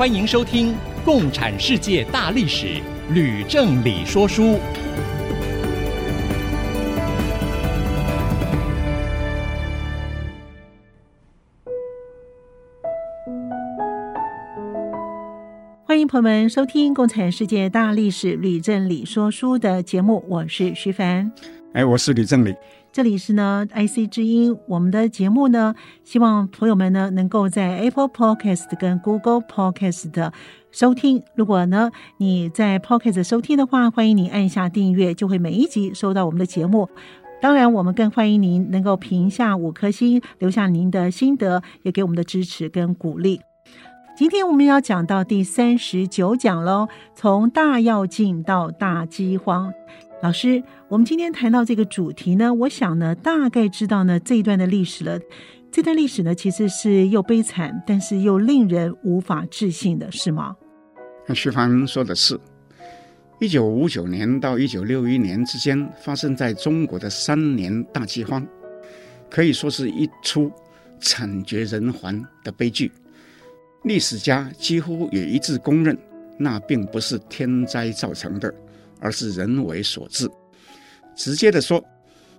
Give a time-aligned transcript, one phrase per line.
[0.00, 0.72] 欢迎收听
[1.04, 2.66] 《共产世界大历史》，
[3.12, 4.58] 吕正理说书。
[15.84, 21.30] 欢迎朋友们收听《共产世界大历史》，吕正理说书的节目，我是徐凡。
[21.74, 22.54] 哎，我是吕正理。
[22.92, 24.56] 这里是呢，IC 之音。
[24.66, 30.32] 我们的节目呢，希望朋友们呢能够在 Apple Podcast 跟 Google Podcast
[30.72, 31.22] 收听。
[31.36, 36.88] 如果呢你在 Podcast 收听的话，欢迎你按下订阅，就会每一集收到我们的节目。
[37.40, 43.40] 当然，我们更欢迎您能够评下五颗星，留下您的心得，也给我们的支持跟鼓励。
[44.16, 49.72] 今天我们要讲到第三十九讲喽，从大跃进到大饥荒。
[50.22, 55.18] 老师，我们今天谈到这个主题呢，我想呢，大概知道呢这一段的历史了。
[55.72, 60.54] 这段历史呢，其实是又悲惨，但是又令人无法置信的，是吗？
[61.26, 62.38] 那徐帆说的是，
[63.38, 68.46] 一九五九年到一九六一年之间发生在中国的三年大饥荒，
[69.30, 70.52] 可以说是一出
[71.00, 72.92] 惨绝人寰的悲剧。
[73.84, 75.96] 历史家几乎也一致公认，
[76.36, 78.52] 那并不是天灾造成的。
[79.00, 80.30] 而是人为所致，
[81.16, 81.82] 直接的说，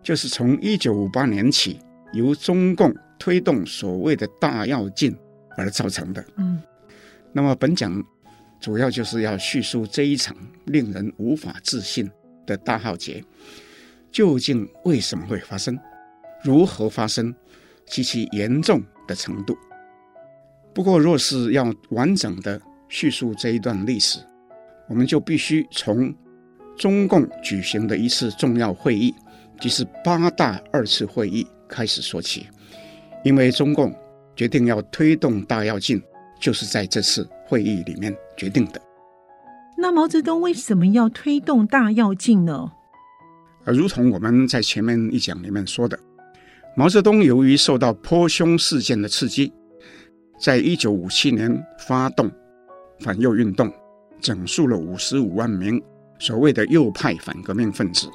[0.03, 1.79] 就是从一九五八年起，
[2.13, 5.15] 由中共推动所谓的大跃进
[5.57, 6.23] 而造成的。
[6.37, 6.61] 嗯，
[7.33, 8.03] 那么本讲
[8.59, 12.09] 主要就是要叙述这一场令人无法置信
[12.45, 13.23] 的大浩劫，
[14.11, 15.77] 究竟为什么会发生，
[16.43, 17.33] 如何发生，
[17.87, 19.57] 及其严重的程度。
[20.73, 24.19] 不过，若是要完整的叙述这一段历史，
[24.87, 26.13] 我们就必须从。
[26.77, 29.13] 中共举行的一次重要会议，
[29.59, 32.47] 即是八大二次会议开始说起，
[33.23, 33.93] 因为中共
[34.35, 36.01] 决定要推动大跃进，
[36.39, 38.81] 就是在这次会议里面决定的。
[39.77, 42.71] 那毛泽东为什么要推动大跃进呢？
[43.63, 45.99] 而如同我们在前面一讲里面说的，
[46.75, 49.53] 毛泽东由于受到泼胸事件的刺激，
[50.39, 52.31] 在一九五七年发动
[52.99, 53.71] 反右运动，
[54.19, 55.79] 整肃了五十五万名。
[56.21, 58.07] 所谓的右派反革命分子，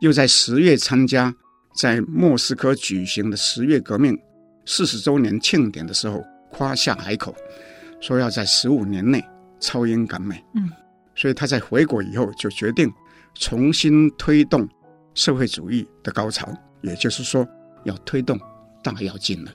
[0.00, 1.32] 又在十月参加
[1.76, 4.18] 在莫斯科举行的十月革命
[4.64, 7.34] 四十周年庆典的时候，夸下海口，
[8.00, 9.22] 说要在十五年内
[9.60, 10.42] 超英赶美。
[10.54, 10.70] 嗯，
[11.14, 12.90] 所以他在回国以后就决定
[13.34, 14.66] 重新推动
[15.12, 16.48] 社会主义的高潮，
[16.80, 17.46] 也就是说
[17.84, 18.40] 要推动
[18.82, 19.52] 大跃进了。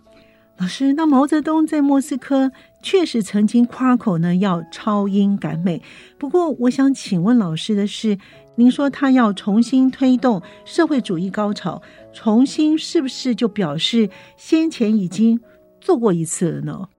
[0.60, 2.52] 老师，那毛泽东在莫斯科
[2.82, 5.82] 确实曾经夸口呢，要超英赶美。
[6.18, 8.18] 不过，我想请问老师的是，
[8.56, 11.82] 您说他要重新推动社会主义高潮，
[12.12, 15.40] 重新是不是就表示先前已经
[15.80, 16.90] 做过一次了呢？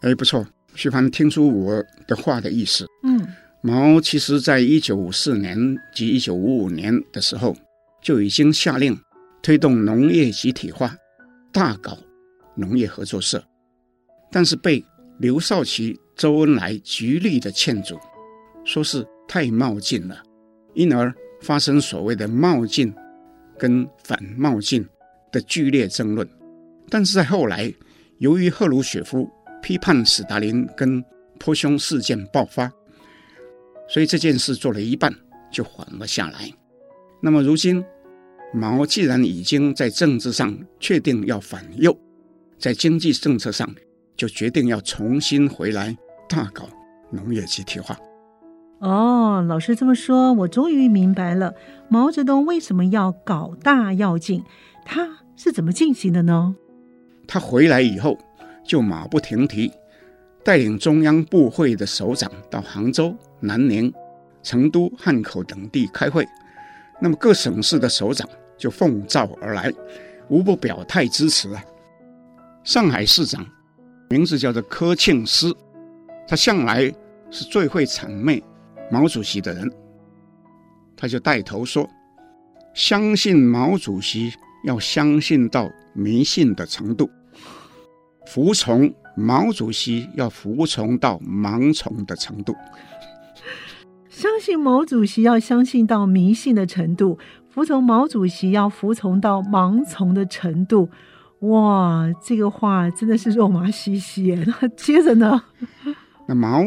[0.00, 2.86] 哎，不错，徐凡听出我的话的意思。
[3.02, 3.20] 嗯，
[3.60, 5.58] 毛其实在一九五四年
[5.94, 7.54] 及一九五五年的时候
[8.02, 8.98] 就已经下令
[9.42, 10.96] 推动农业集体化，
[11.52, 11.98] 大搞。
[12.54, 13.44] 农业合作社，
[14.30, 14.84] 但是被
[15.18, 17.98] 刘少奇、周恩来极力的劝阻，
[18.64, 20.22] 说是太冒进了，
[20.74, 22.94] 因而发生所谓的冒进
[23.58, 24.86] 跟反冒进
[25.30, 26.28] 的剧烈争论。
[26.88, 27.72] 但是在后来，
[28.18, 29.28] 由于赫鲁雪夫
[29.62, 31.02] 批判史达林跟
[31.38, 32.70] 泼胸事件爆发，
[33.88, 35.12] 所以这件事做了一半
[35.50, 36.52] 就缓了下来。
[37.20, 37.84] 那么如今，
[38.52, 41.96] 毛既然已经在政治上确定要反右。
[42.58, 43.68] 在经济政策上，
[44.16, 45.96] 就决定要重新回来
[46.28, 46.68] 大搞
[47.10, 47.98] 农业集体化。
[48.80, 51.54] 哦，老师这么说，我终于明白了
[51.88, 54.42] 毛泽东为什么要搞大跃进，
[54.84, 56.54] 他是怎么进行的呢？
[57.26, 58.18] 他回来以后，
[58.62, 59.72] 就马不停蹄，
[60.42, 63.92] 带领中央部会的首长到杭州、南宁、
[64.42, 66.26] 成都、汉口等地开会。
[67.00, 69.72] 那么各省市的首长就奉召而来，
[70.28, 71.64] 无不表态支持啊。
[72.64, 73.46] 上海市长
[74.08, 75.54] 名字叫做柯庆施，
[76.26, 76.90] 他向来
[77.30, 78.42] 是最会谄媚
[78.90, 79.70] 毛主席的人，
[80.96, 81.86] 他就带头说
[82.72, 84.32] ：“相信毛主席
[84.64, 87.10] 要相信到迷信的程度，
[88.26, 92.56] 服从毛主席要服从到盲从的程度。
[94.08, 97.18] 相信毛主席要相信到迷信的程度，
[97.50, 100.88] 服从毛主席要服从到盲从的程度。
[101.48, 104.44] 哇，这个话真的是肉麻兮兮耶！
[104.46, 105.42] 那 接着呢？
[106.26, 106.62] 那毛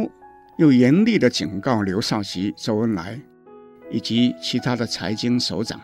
[0.58, 3.20] 又严厉的警告刘少奇、周恩来
[3.90, 5.80] 以及其他的财经首长，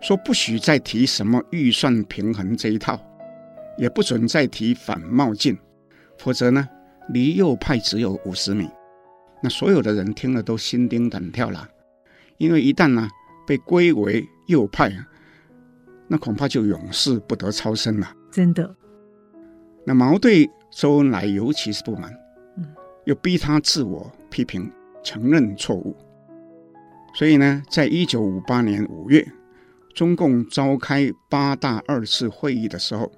[0.00, 3.00] 说不许再提什么预算平衡这一套，
[3.78, 5.56] 也不准再提反冒进，
[6.18, 6.68] 否则呢，
[7.08, 8.68] 离右派只有五十米。
[9.42, 11.66] 那所有的人听了都心惊胆跳了，
[12.36, 13.08] 因为一旦呢
[13.46, 14.92] 被归为右派，
[16.08, 18.10] 那恐怕就永世不得超生了。
[18.30, 18.74] 真的。
[19.84, 22.12] 那毛对周恩来尤其是不满，
[22.56, 22.66] 嗯，
[23.04, 24.70] 又逼他自我批评，
[25.02, 25.96] 承认错误。
[27.14, 29.26] 所以呢，在一九五八年五月，
[29.94, 33.10] 中共召开八大二次会议的时候，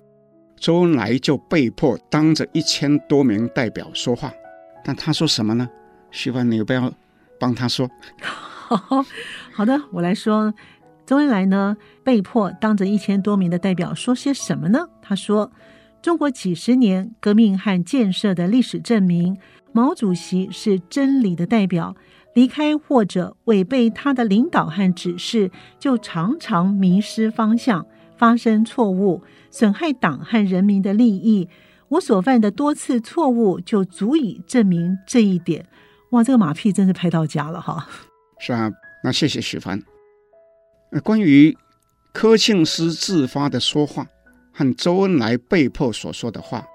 [0.57, 4.33] 周恩来就被迫当着一千多名代表说话，
[4.85, 5.69] 但他说什么呢？
[6.11, 6.93] 徐帆，你不要
[7.39, 7.91] 帮他说？
[9.53, 10.55] 好的，我来说。
[11.11, 14.87] 周恩来呢，被迫当着一千多名的代表说些什么呢？
[15.03, 15.51] 他说
[16.01, 19.37] ：“中国几十年革命和建设的历史证明，
[19.73, 21.97] 毛主席是真理的代表。
[22.37, 27.85] 离开或者违背他的领导和指示，就常常迷失方向，
[28.17, 29.21] 发生错误，
[29.51, 31.49] 损害党和人民的利益。
[31.89, 35.67] 我所犯的多次错误，就足以证明这一点。”
[36.11, 37.89] 哇，这个马屁真是拍到家了哈！
[38.39, 38.71] 是啊，
[39.03, 39.90] 那谢谢许凡。
[40.91, 41.57] 那关于
[42.13, 44.07] 柯庆施自发的说话
[44.53, 46.67] 和周恩来被迫所说的话，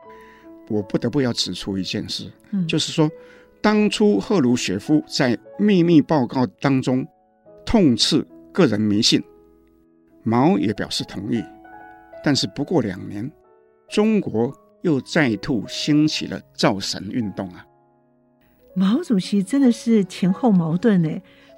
[0.70, 3.10] 我不得不要指出一件事，嗯、就是说，
[3.62, 7.06] 当初赫鲁雪夫在秘密报告当中
[7.66, 9.22] 痛斥个人迷信，
[10.24, 11.44] 毛也表示同意，
[12.24, 13.30] 但是不过两年，
[13.90, 17.66] 中国又再度兴起了造神运动啊。
[18.74, 21.10] 毛主席真的是前后矛盾呢。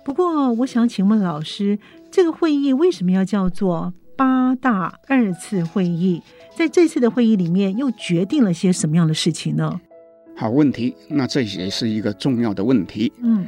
[0.07, 1.77] 不过，我想请问老师，
[2.09, 6.23] 这个会议为什么要叫做八大二次会议？
[6.55, 9.81] 在这次的会议里面，又决定了些什么样的事情呢？
[10.33, 13.11] 好问题，那这也是一个重要的问题。
[13.21, 13.47] 嗯，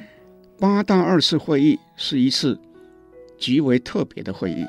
[0.60, 2.60] 八大二次会议是一次
[3.38, 4.66] 极为特别的会议。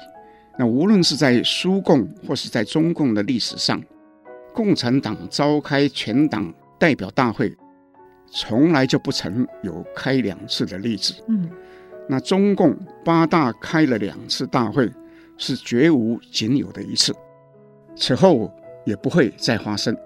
[0.57, 3.83] 那无论是在苏共或是在中共的历史上，
[4.55, 7.53] 共产党召开全党代表大会。
[8.33, 11.13] 从来就不曾有开两次的例子。
[11.27, 11.51] 嗯，
[12.11, 14.91] 那中共八大开了两次大会，
[15.39, 17.15] 是绝无仅有的一次，
[17.95, 18.53] 此后
[18.85, 19.97] 也不会再发生。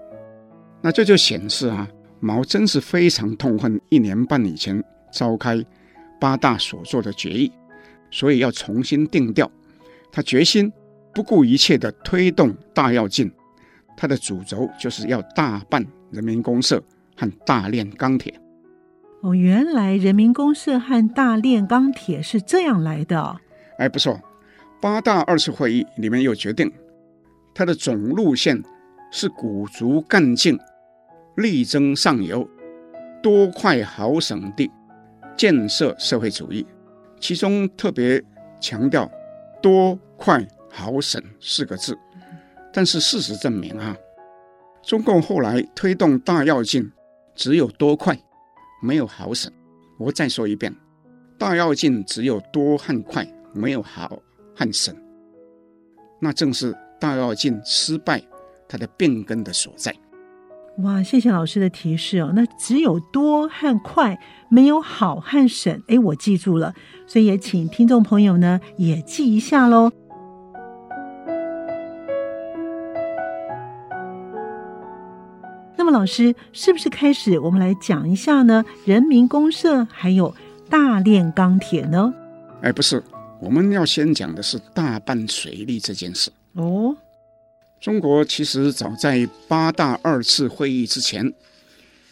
[0.83, 5.65] 那这就显示啊，毛真是非常痛恨一年半以前召开
[6.21, 7.51] 八大所做的决议，
[8.11, 9.51] 所以要重新定调。
[10.11, 10.71] 他决心
[11.11, 13.31] 不顾一切地推动大跃进，
[13.97, 16.79] 他的主轴就是要大办人民公社。
[17.17, 18.37] 和大炼钢铁
[19.25, 23.35] 哦，原来人民公社和大炼钢铁是这样来的。
[23.79, 24.21] 哎，不错，
[24.79, 26.71] 八大二次会议里面又决定，
[27.51, 28.61] 它的总路线
[29.11, 30.59] 是鼓足干劲，
[31.37, 32.47] 力争上游，
[33.23, 34.69] 多快好省地
[35.35, 36.63] 建设社会主义。
[37.19, 38.23] 其中特别
[38.61, 39.09] 强调
[39.59, 41.97] “多快好省”四个字。
[42.71, 43.97] 但是事实证明啊，
[44.83, 46.91] 中共后来推动大跃进。
[47.33, 48.17] 只有多快，
[48.85, 49.51] 没有好省。
[49.97, 50.73] 我再说一遍，
[51.39, 54.21] 大跃进只有多和快，没有好
[54.55, 54.95] 和省。
[56.21, 58.21] 那正是大跃进失败
[58.67, 59.93] 它的病根的所在。
[60.79, 62.33] 哇，谢谢老师的提示哦。
[62.35, 65.81] 那只有多和快，没有好和省。
[65.87, 66.73] 哎，我记住了，
[67.07, 69.89] 所以也请听众朋友呢也记一下喽。
[75.85, 78.65] 么老师是不是开始我们来讲一下呢？
[78.85, 80.35] 人民公社还有
[80.69, 82.13] 大炼钢铁呢？
[82.61, 83.01] 哎，不是，
[83.39, 86.31] 我们要先讲的是大办水利这件事。
[86.53, 86.95] 哦，
[87.79, 91.31] 中国其实早在八大二次会议之前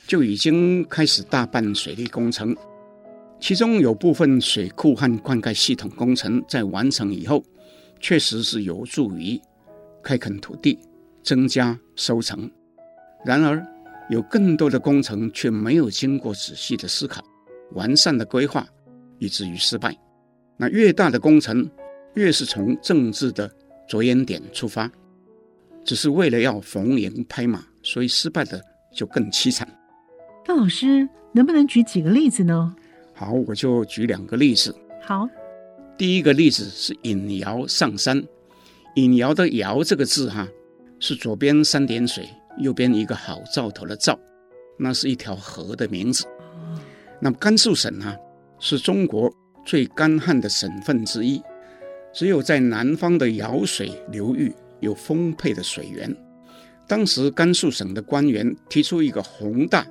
[0.06, 2.56] 就已经开始大办水利工程，
[3.40, 7.44] 其中有部分水库和灌溉系统工程在完成以后，
[8.00, 9.42] 确实是有助于
[10.04, 10.78] 开垦土地，
[11.24, 12.50] 增加收成。
[13.26, 13.66] 然而，
[14.10, 17.24] 有更多的工程却没有经过仔细的思考、
[17.72, 18.68] 完善的规划，
[19.18, 19.96] 以至于失败。
[20.58, 21.70] 那越大的工程，
[22.16, 23.50] 越是从政治的
[23.88, 24.92] 着眼点出发，
[25.86, 28.62] 只是为了要逢迎拍马，所以失败的
[28.94, 29.68] 就更凄惨。
[30.46, 32.76] 那老师能不能举几个例子呢？
[33.14, 34.76] 好，我就举两个例子。
[35.02, 35.28] 好，
[35.98, 38.22] 第一个例子是引窑上山。
[38.96, 40.48] 引窑的窑这个字哈，
[41.00, 42.30] 是左边三点水。
[42.58, 44.20] 右边一个好兆头的兆，
[44.78, 46.26] 那是一条河的名字。
[47.20, 48.16] 那么甘肃省呢，
[48.60, 49.34] 是中国
[49.66, 51.42] 最干旱的省份之一，
[52.14, 56.16] 只有在南方的舀水流域有丰沛的水源。
[56.86, 59.88] 当时甘肃省的官员提出一个宏大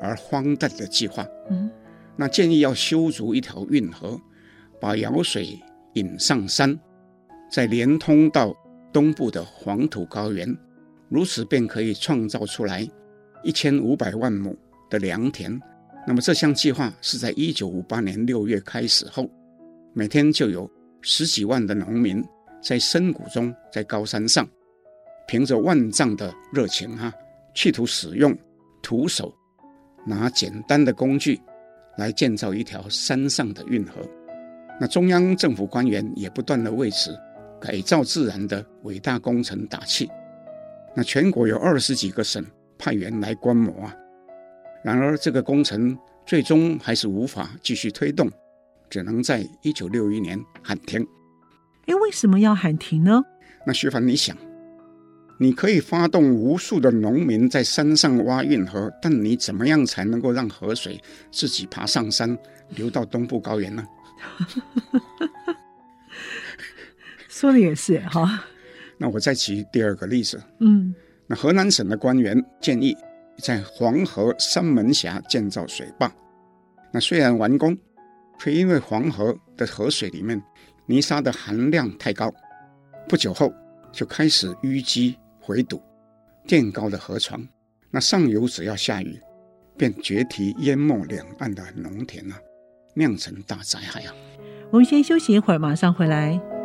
[0.00, 1.70] 而荒诞的计划，嗯，
[2.16, 4.18] 那建议要修筑一条运河，
[4.80, 5.60] 把舀水
[5.92, 6.78] 引上山，
[7.50, 8.54] 再连通到
[8.92, 10.56] 东部的黄土高原，
[11.08, 12.88] 如此便可以创造出来
[13.42, 14.56] 一千五百万亩
[14.90, 15.60] 的良田。
[16.06, 19.30] 那么这项计划是在一九五八年六月开始后，
[19.92, 20.70] 每天就有
[21.02, 22.24] 十几万的农民
[22.62, 24.48] 在深谷中，在高山上，
[25.26, 27.12] 凭着万丈的热情哈，
[27.54, 28.36] 企图使用
[28.82, 29.34] 徒手
[30.04, 31.40] 拿简单的工具
[31.96, 33.94] 来建造一条山上的运河。
[34.80, 37.18] 那中央政府官员也不断地为此
[37.60, 40.08] 改造自然的伟大工程打气。
[40.96, 42.42] 那全国有二十几个省
[42.78, 43.94] 派员来观摩啊。
[44.82, 48.30] 然而，这个工程最终还是无法继续推动，
[48.88, 51.06] 只能在一九六一年喊停。
[51.86, 53.22] 哎，为什么要喊停呢？
[53.66, 54.36] 那徐凡，你想，
[55.38, 61.00] 你可以发动无数的农民在山上挖运河，但你怎么样才能够让河水
[61.30, 62.38] 自己爬上山，
[62.70, 63.84] 流到东部高原呢？
[67.28, 68.44] 说的也是哈。
[68.98, 70.42] 那我再举第二个例子。
[70.60, 70.94] 嗯，
[71.26, 72.96] 那河南省的官员建议。
[73.42, 76.10] 在黄河三门峡建造水坝，
[76.90, 77.76] 那虽然完工，
[78.38, 80.42] 却因为黄河的河水里面
[80.86, 82.32] 泥沙的含量太高，
[83.06, 83.52] 不久后
[83.92, 85.82] 就开始淤积回堵，
[86.46, 87.46] 垫高的河床，
[87.90, 89.20] 那上游只要下雨，
[89.76, 92.38] 便决堤淹没两岸的农田啊，
[92.94, 94.14] 酿成大灾害啊！
[94.70, 96.55] 我们先休息一会儿，马上回来。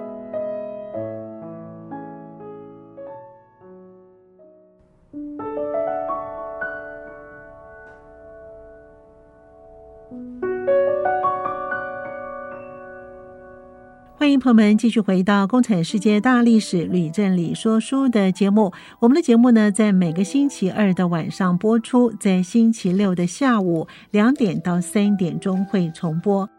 [14.41, 18.74] 朋友们继续回到《共产世界大历史吕振理说书》的节目。
[19.00, 26.50] 我们的节目呢，在每个星期二的晚上播出，在星期六的下午两点到三点钟会重播。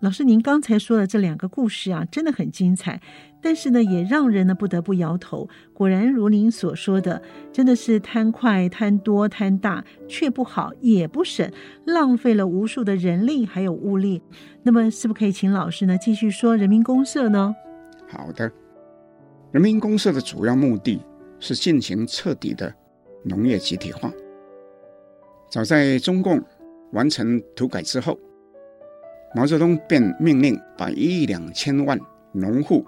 [0.00, 3.00] 老师，您刚才说的这两个故事啊，真的很精彩，
[3.46, 5.48] 但是呢，也让人呢不得不摇头。
[5.72, 7.22] 果然如您所说的，
[7.52, 11.48] 真的是贪快、贪多、贪大，却不好也不省，
[11.84, 14.20] 浪费了无数的人力还有物力。
[14.64, 17.54] 那么，是不是可以请老师呢继续说人民公社呢？
[18.08, 18.50] 好的，
[19.52, 21.00] 人民公社的主要目的
[21.38, 22.74] 是进行彻底的
[23.22, 24.10] 农业集体化。
[25.48, 26.42] 早在中共
[26.90, 28.18] 完成土改之后。
[29.36, 31.96] 毛泽东便命令把一亿两千万
[32.32, 32.84] 农户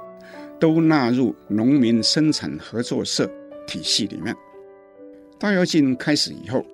[0.58, 3.30] 都纳入农民生产合作社
[3.66, 4.34] 体系里面。
[5.38, 6.64] 大跃进开始以后，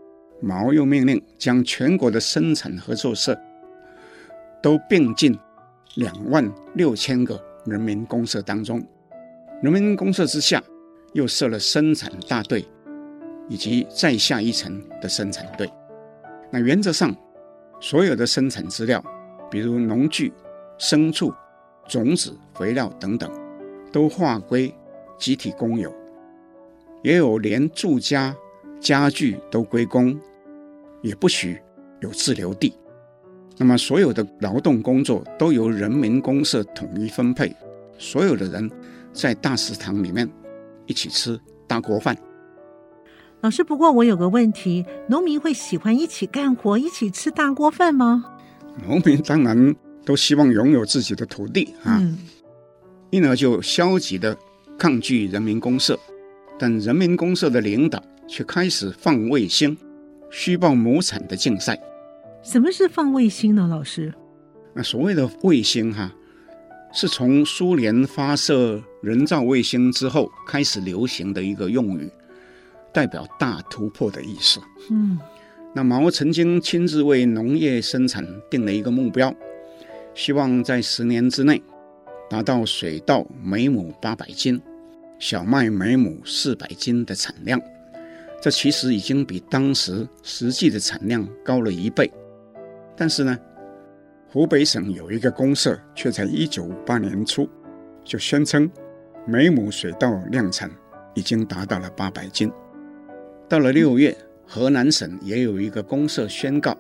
[0.41, 3.39] 毛又命令将全国的生产合作社
[4.63, 5.39] 都并进
[5.97, 8.85] 两万六千个人民公社当中。
[9.63, 10.63] 人民公社之下，
[11.13, 12.65] 又设了生产大队
[13.49, 15.71] 以及再下一层的生产队。
[16.51, 17.15] 那原则上，
[17.81, 19.05] 所有的生产资料。
[19.51, 20.33] 比如农具、
[20.81, 21.33] 牲畜、
[21.87, 23.31] 种子、肥料等等，
[23.95, 24.75] 都划归
[25.17, 25.89] 集体公有；
[27.05, 28.35] 也有连住家、
[28.81, 30.19] 家具都归公，
[31.01, 31.57] 也不许
[32.01, 32.75] 有自留地。
[33.57, 37.55] 那么，所有的劳动工作都由人民公社统一分配，
[37.97, 38.69] 所有的人
[39.13, 40.29] 在大食堂里面
[40.87, 42.19] 一起吃大锅饭。
[43.43, 48.25] 老师，不过我有个问题：农民会喜欢一起干活、一起吃大锅饭吗？
[48.89, 52.19] 农民当然都希望拥有自己的土地啊，嗯、
[53.15, 54.37] 因而就消极的
[54.77, 55.97] 抗拒人民公社，
[56.59, 59.79] 但人民公社的领导却开始放卫星、
[60.33, 61.81] 虚报亩产的竞赛。
[62.43, 63.69] 什么是放卫星呢？
[63.71, 64.13] 老师？
[64.73, 66.15] 那所谓的卫星哈、啊，
[66.93, 72.11] 是从苏联发射人造卫星之后开始流行的一个用语，
[72.93, 74.61] 代表大突破的意思。
[74.91, 75.17] 嗯。
[75.73, 79.33] 那毛曾经亲自为农业生产定了一个目标，
[80.17, 81.63] 希望在十年之内
[82.35, 84.61] 达到水稻每亩八百斤、
[85.21, 87.63] 小麦每亩四百斤的产量。
[88.43, 92.13] 这其实已经比当时实际的产量高了一倍。
[92.97, 93.39] 但是呢，
[94.29, 97.49] 湖北省有一个公社却在一九五八年初
[98.03, 98.69] 就宣称，
[99.25, 100.69] 每亩水稻量产
[101.15, 102.51] 已经达到了八百斤。
[103.49, 104.13] 到了六月。
[104.47, 106.77] 河南省也有一个公社宣告，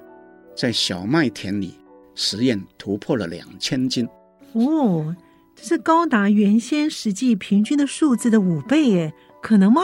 [0.55, 1.79] 在小麦田里
[2.15, 4.07] 实验突破了两千斤。
[4.53, 5.17] 哦，
[5.57, 9.83] 这是高达原先实际平均的数字的五倍耶，可能吗？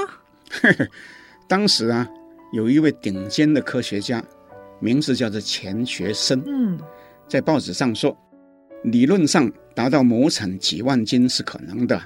[1.48, 2.08] 当时啊，
[2.52, 4.22] 有一位顶尖的科学家，
[4.80, 6.78] 名字叫做钱学森，嗯，
[7.28, 8.16] 在报纸上说，
[8.84, 12.00] 理论上达到亩产几万斤是可能的，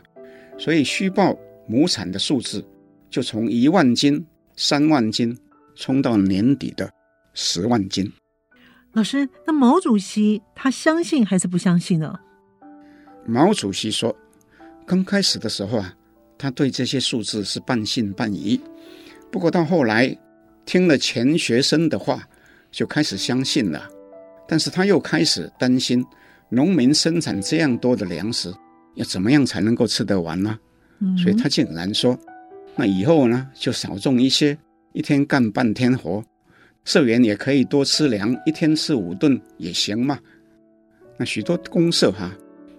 [0.58, 2.64] 所以虚报亩产的数字
[3.10, 4.24] 就从一万斤、
[4.56, 5.36] 三万斤
[5.74, 6.90] 冲到年底的
[7.32, 8.10] 十万斤。
[8.92, 12.18] 老师，那毛主席他相信还是不相信呢？
[13.26, 14.14] 毛主席说，
[14.86, 15.94] 刚开始的时候啊，
[16.36, 18.60] 他对这些数字是半信半疑。
[19.30, 20.16] 不过到后来，
[20.64, 22.22] 听了钱学森的话，
[22.70, 23.88] 就开始相信了。
[24.46, 26.04] 但是他又开始担心，
[26.50, 28.52] 农民生产这样多的粮食，
[28.94, 30.58] 要怎么样才能够吃得完呢？
[31.00, 32.18] 嗯、所以他竟然说
[32.76, 34.56] ：“那以后呢，就少种一些，
[34.92, 36.22] 一天干半天活，
[36.84, 40.18] 社员也可以多吃粮，一天吃五顿也行嘛。”
[41.18, 42.36] 那许多公社哈、啊，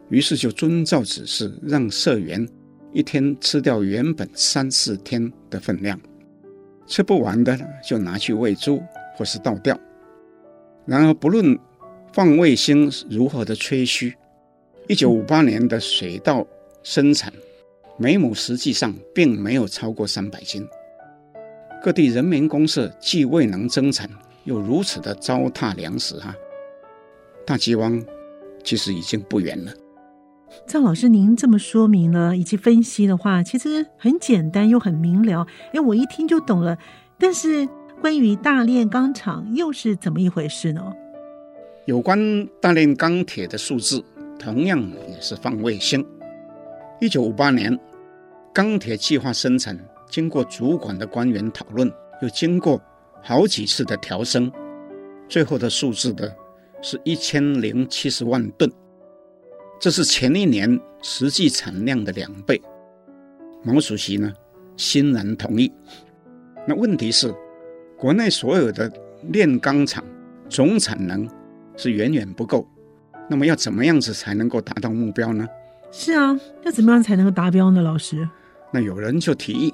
[0.09, 2.47] 于是就遵照指示，让社员
[2.93, 5.99] 一天吃掉原本三四天的分量。
[6.87, 8.81] 吃不完的就拿去喂猪
[9.15, 9.77] 或是倒掉。
[10.85, 11.57] 然而，不论
[12.13, 14.13] 放卫星如何的吹嘘，
[14.87, 16.45] 一九五八年的水稻
[16.83, 17.33] 生产
[17.97, 20.67] 每亩实际上并没有超过三百斤。
[21.83, 24.07] 各地人民公社既未能增产，
[24.43, 26.35] 又如此的糟蹋粮食，啊，
[27.45, 27.99] 大饥荒
[28.63, 29.73] 其实已经不远了。
[30.67, 35.45] 赵老师，您这么说明了以及分析的话，其实很简单又很明了。
[35.73, 36.77] 哎，我一听就懂了。
[37.19, 37.67] 但是
[38.01, 40.93] 关于大炼钢厂又是怎么一回事呢？
[41.85, 44.03] 有关大炼钢铁的数字，
[44.39, 46.05] 同样也是放卫星。
[46.99, 47.77] 一九五八年，
[48.53, 49.77] 钢铁计划生产
[50.09, 52.81] 经过主管的官员讨论，又经过
[53.21, 54.51] 好几次的调升，
[55.27, 56.33] 最后的数字的
[56.81, 58.71] 是一千零七十万吨。
[59.85, 62.59] 这是前一年实际产量的两倍。
[63.61, 64.33] 毛主席呢，
[64.75, 65.71] 欣然同意。
[66.67, 67.31] 那问题是，
[67.95, 68.91] 国内所有的
[69.29, 70.03] 炼钢厂
[70.49, 71.29] 总产能
[71.77, 72.67] 是远远不够。
[73.29, 75.47] 那么要怎么样子才能够达到目标呢？
[75.91, 77.83] 是啊，要怎么样才能够达标呢？
[77.83, 78.27] 老师，
[78.73, 79.71] 那有人就提议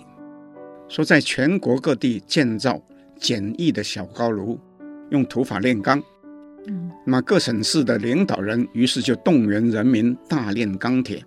[0.90, 2.82] 说，在全国各地建造
[3.18, 4.60] 简易的小高炉，
[5.10, 6.04] 用土法炼钢。
[7.06, 11.24] 那么各省市的领导人于是就动员人民大炼钢铁。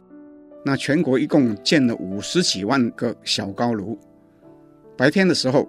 [0.64, 3.99] 那全国一共建了五十几万个小高炉。
[4.97, 5.68] 白天的时候，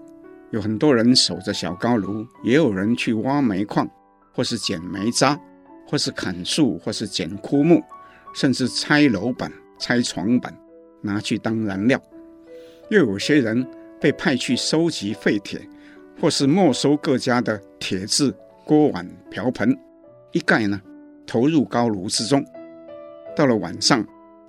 [0.52, 3.90] 有很多人守着小高炉，也有人去挖煤矿，
[4.34, 5.38] 或是捡煤渣，
[5.88, 7.84] 或是砍树，或是捡枯木，
[8.34, 10.56] 甚至拆楼板、拆床板，
[11.02, 12.02] 拿去当燃料。
[12.90, 13.68] 又有些人
[14.00, 15.60] 被派去收集废铁，
[16.22, 18.34] 或是没收各家的铁制。
[18.66, 19.78] 锅碗瓢盆
[20.32, 20.82] 一概呢，
[21.28, 22.44] 投入高炉之中。
[23.36, 24.04] 到了晚上，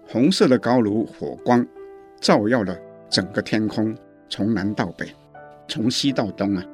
[0.09, 1.65] 红色的高炉火光
[2.19, 2.75] 照耀了
[3.11, 3.95] 整个天空，
[4.31, 5.07] 从南到北，
[5.69, 6.65] 从西到东啊。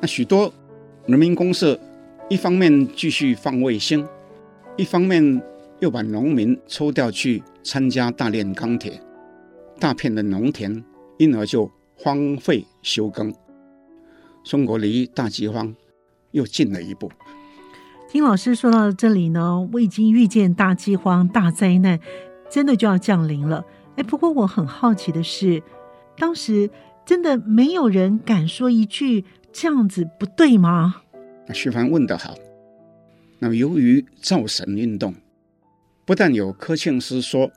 [0.00, 0.50] 那许多
[1.04, 1.78] 人民公社
[2.30, 4.08] 一方面继续放卫星，
[4.78, 5.42] 一方面
[5.80, 8.98] 又把农民抽调去参加大炼钢铁，
[9.78, 10.82] 大片的农田
[11.18, 13.30] 因而就荒废休耕。
[14.42, 15.74] 中国离大饥荒。
[16.32, 17.10] 又进了一步。
[18.10, 21.98] 听老师说到这里呢，我已经预见大饥荒、大灾难
[22.50, 23.64] 真的就要降临了。
[23.96, 25.62] 哎，不过我很好奇的是，
[26.18, 26.68] 当时
[27.06, 31.02] 真的没有人敢说一句这样子不对吗？
[31.54, 32.34] 徐帆问得好。
[33.38, 35.14] 那么由于造神运动，
[36.04, 37.50] 不但有柯庆施说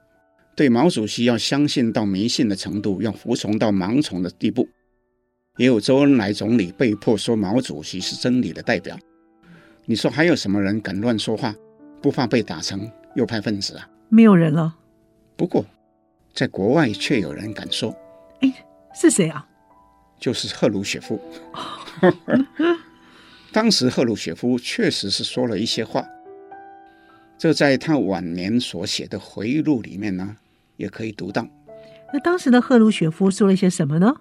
[0.56, 4.68] 对毛主席要相信到迷信的程度，要服从到盲从的地步。
[5.58, 8.98] 也有周恩来总理被迫说毛主席是真理的代表，
[9.86, 11.56] 你说还有什么人敢乱说话，
[12.02, 13.90] 不怕被打成右派分子啊？
[14.10, 14.76] 没有人了。
[15.38, 15.66] 不过，
[16.34, 17.96] 在国外却有人敢说。
[18.42, 18.54] 哎，
[18.94, 19.48] 是谁啊？
[20.20, 21.20] 就是赫鲁雪夫。
[23.54, 26.06] 当时赫鲁雪夫确实是说了一些话，
[27.38, 30.36] 这在他晚年所写的回忆录里面呢，
[30.76, 31.48] 也可以读到。
[32.12, 34.14] 那当时的赫鲁雪夫说了一些什么呢？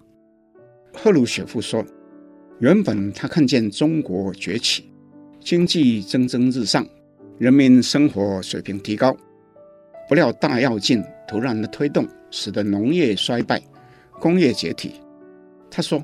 [0.96, 1.84] 赫鲁雪夫说
[2.60, 4.90] ：“原本他看见中国崛起，
[5.40, 6.86] 经济蒸蒸日上，
[7.36, 9.14] 人民生活水平提高，
[10.08, 13.60] 不料大跃进突然的推动，使得农业衰败，
[14.20, 14.92] 工业解体。
[15.70, 16.02] 他说，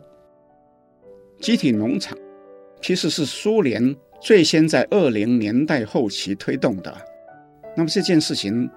[1.41, 2.19] 集体农场
[2.83, 6.95] 其实是苏联最先在二零年代后期推动的。
[7.77, 8.69] 那么这件事情，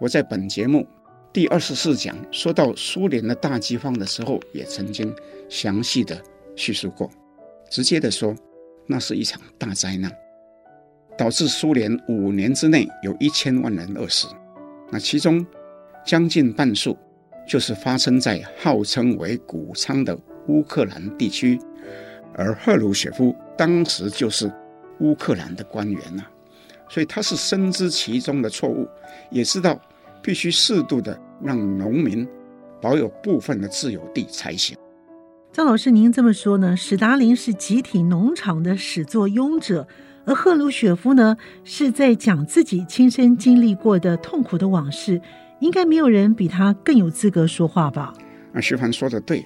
[0.00, 0.84] 我在本节目。”
[1.32, 5.14] 第二十四讲说到苏联的大饥荒的时候，也曾经
[5.48, 6.20] 详细的
[6.54, 7.10] 叙述过。
[7.70, 8.36] 直接的说，
[8.86, 10.12] 那是一场大灾难，
[11.16, 14.28] 导致苏联五年之内有一千万人饿死。
[14.90, 15.44] 那其中
[16.04, 16.98] 将近半数
[17.48, 20.14] 就是发生在号称为谷仓的
[20.48, 21.58] 乌克兰地区，
[22.34, 24.52] 而赫鲁雪夫当时就是
[25.00, 26.26] 乌克兰的官员呐、
[26.90, 28.86] 所以他是深知其中的错误，
[29.30, 29.80] 也知道
[30.22, 32.26] 必须适度的让农民
[32.80, 34.76] 保有部分的自由地才行。
[35.52, 36.76] 张老师，您这么说呢？
[36.76, 39.86] 史达林是集体农场的始作俑者，
[40.24, 45.20] 而赫鲁雪夫呢，是在讲自己亲身经历过的痛苦的往事，
[45.60, 48.14] 应该没有人比他更有资格说话吧？
[48.54, 49.44] 啊，徐凡说的对。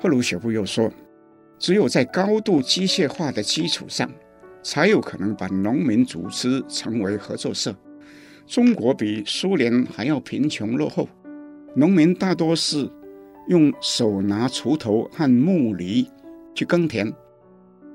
[0.00, 0.92] 赫鲁雪夫又说，
[1.58, 4.10] 只有在高度机械化的基础上，
[4.62, 7.74] 才有可能把农民组织成为合作社。
[8.46, 11.08] 中国比苏联还要贫穷落后，
[11.74, 12.90] 农民大多是。
[13.48, 16.08] 用手拿锄头和木犁
[16.54, 17.12] 去耕田，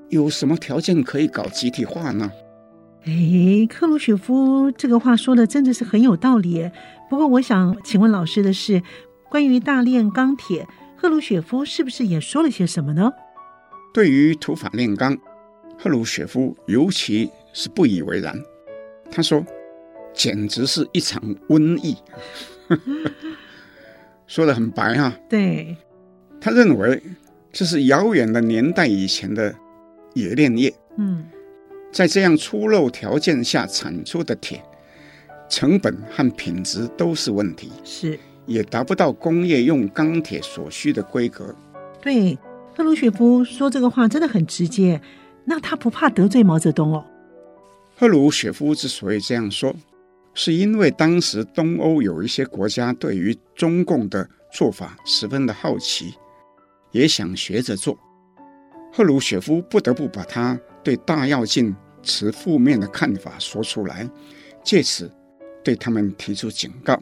[0.10, 2.30] 有什么条件可以搞集体化呢？
[3.06, 6.70] 哎，赫鲁雪夫这个话说的真的是很有道理。
[7.10, 8.84] 不过，我想请问老师的是，
[9.30, 13.10] 关于大炼钢铁，赫鲁雪夫是不是也说了些什么呢？
[13.94, 15.18] 对于土法炼钢，
[15.80, 18.38] 赫鲁雪夫尤其是不以为然。
[19.10, 19.42] 他说
[20.18, 21.96] ：“简直是一场瘟疫。”
[24.28, 25.78] 说的很白哈、啊，对，
[26.42, 27.02] 他认为
[27.54, 29.56] 这是遥远的年代以前的
[30.16, 31.24] 冶炼业，嗯，
[31.94, 34.62] 在这样粗陋条件下产出的铁，
[35.48, 41.56] 成本和品质都是问题，是也达不到工业用钢铁所需的规格。
[42.02, 42.38] 对，
[42.76, 45.02] 赫鲁雪夫说这个话真的很直接，
[45.46, 47.06] 那他不怕得罪毛泽东哦？
[47.96, 49.74] 赫鲁雪夫之所以这样说。
[50.40, 56.14] 是因为当时东欧有一些国家对于中共的做法十分的好奇，
[56.92, 57.98] 也想学着做。
[58.94, 64.08] 赫鲁雪夫不得不把他对大跃进持负面的看法说出来，
[64.64, 65.12] 借此
[65.64, 67.02] 对他们提出警告。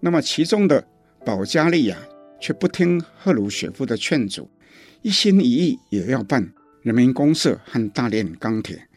[0.00, 0.84] 那么其中的
[1.24, 1.96] 保加利亚
[2.40, 4.50] 却不听赫鲁雪夫的劝阻，
[5.02, 6.52] 一心一意也要办
[6.82, 8.88] 人民公社和大炼钢铁。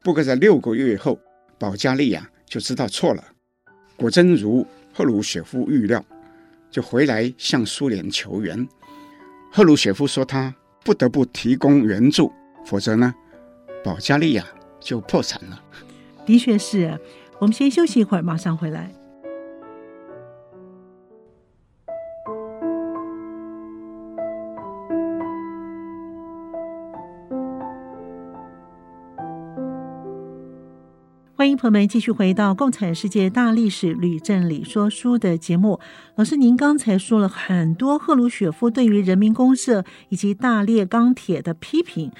[0.00, 1.20] 不过在六个月后，
[1.58, 2.26] 保加利亚。
[2.52, 3.24] 就知道错了，
[3.96, 6.04] 果真如赫鲁雪夫预料，
[6.70, 8.68] 就回来向苏联求援。
[9.50, 12.30] 赫鲁雪夫说他不得不提供援助，
[12.66, 13.14] 否则呢，
[13.82, 14.46] 保加利亚
[14.78, 15.58] 就破产了。
[16.26, 17.00] 的确是，
[17.38, 18.92] 我们先休息一会儿，马上回来。
[31.42, 35.80] 欢迎朋友们继续回到《共产世界大历史吕正理说书》的节目。
[36.14, 42.12] 老师，您刚才说了很多赫鲁雪夫对于人民公社以及大炼钢铁的批评，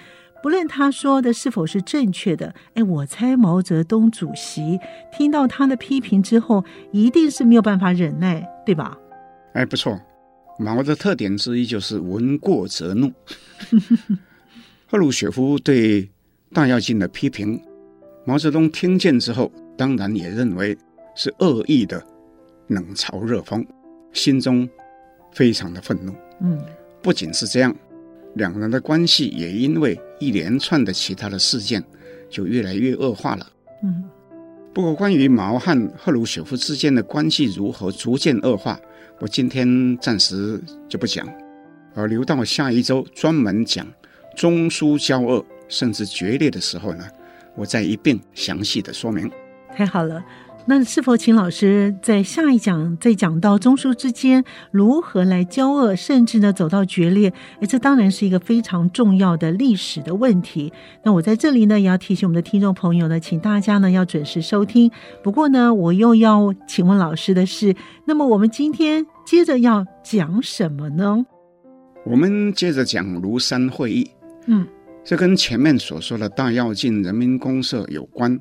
[0.43, 4.81] 不论他说的是否是正确的，哎，我猜毛泽东主席
[5.17, 8.99] 听到他的批评之后，一定是没有办法忍耐，对吧？
[9.55, 9.97] 哎，不错，
[10.59, 13.13] 毛的特点之一就是闻过则怒。
[14.91, 16.11] 赫鲁雪夫对
[16.53, 17.63] 大跃进的批评。
[18.25, 20.77] 毛泽东听见之后，当然也认为
[21.17, 22.03] 是恶意的
[22.69, 23.67] 冷嘲热讽，
[24.13, 24.69] 心中
[25.33, 26.15] 非常的愤怒。
[26.41, 26.61] 嗯，
[27.03, 27.75] 不仅是这样，
[28.35, 31.83] 两人的关系也因为一连串的其他的事件，
[32.31, 33.47] 就越来越恶化了。
[33.83, 34.05] 嗯，
[34.73, 38.81] 不过关于毛和赫鲁雪夫之间的关系如何逐渐恶化，
[39.19, 41.29] 我今天暂时就不讲，
[41.95, 43.87] 而留到下一周专门讲
[44.37, 47.05] 中苏交恶甚至决裂的时候呢，
[47.57, 49.31] 我再一并详细的说明。
[49.75, 50.23] 太好了，
[50.67, 57.33] 那是否请老师在下一讲再讲到中枢之间如何来交恶，甚至呢走到决裂？
[57.61, 60.71] 哎，这当然是一个非常重要的历史的问题。
[61.03, 64.91] 那我在这里呢也要提醒我们的听众朋友呢，请大家呢要准时收听。
[65.23, 71.25] 不过呢，我又要请问老师的是，那么我们今天接着要讲什么呢？
[72.05, 74.11] 我们接着讲庐山会议。
[74.47, 74.67] 嗯。
[75.05, 78.39] 这跟前面所说的大跃进、人民公社有关，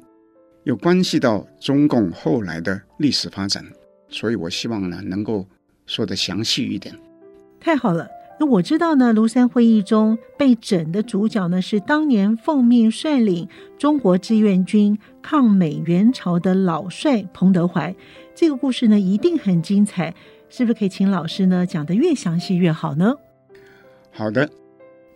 [0.64, 3.66] 有关系到中共后来的历史发展，
[4.10, 5.46] 所以我希望呢能够
[5.88, 6.94] 说得详细一点。
[7.60, 8.08] 太好了，
[8.40, 17.94] 那我知道呢，庐山会议中被整的主角呢是当年奉命率领中国志愿军抗美援朝的老帅彭德怀。
[18.36, 20.14] 这个故事呢一定很精彩，
[20.48, 23.16] 是不是可以请老师呢讲得越详细越好呢？
[24.12, 24.48] 好的。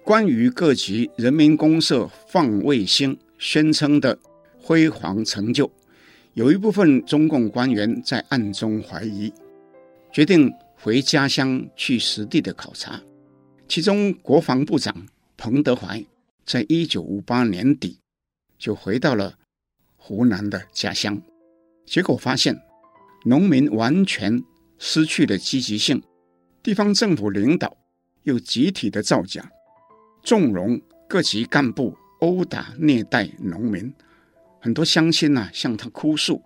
[0.06, 4.16] 关于各级人民公社放卫星宣称的
[4.62, 5.68] 辉煌成就，
[6.36, 9.34] 有一部分中共官员在暗中怀疑，
[10.14, 13.02] 决定回家乡去实地的考察。
[13.68, 14.96] 其中，国防部长
[15.38, 16.06] 彭德怀
[16.46, 17.98] 在一九五八年底
[18.60, 19.40] 就回到了
[19.98, 21.20] 湖南的家乡，
[21.84, 22.56] 结果发现
[23.24, 24.44] 农民完全
[24.78, 26.04] 失去了积极性，
[26.62, 27.76] 地方政府领导
[28.22, 29.52] 又集体的造假，
[30.26, 33.94] 纵容各级干部殴打虐待农民，
[34.60, 36.42] 很多乡亲呐向他哭诉，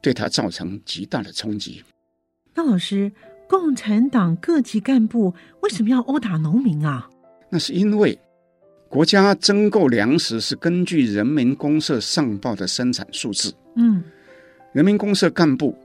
[0.00, 1.82] 对他造成极大的冲击。
[2.54, 3.10] 那老师，
[3.48, 7.10] 共产党各级干部为什么要殴打农民啊？
[7.50, 8.16] 那是因为
[8.88, 13.52] 国家征购粮食是根据人民公社上报的生产数字。
[13.74, 14.04] 嗯，
[14.72, 15.76] 人民公社干部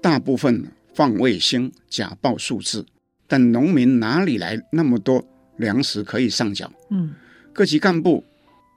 [0.00, 2.86] 大部分放卫星假报数字。
[3.26, 6.70] 但农民哪里来那么多粮食可以上缴？
[6.90, 7.14] 嗯，
[7.52, 8.24] 各级干部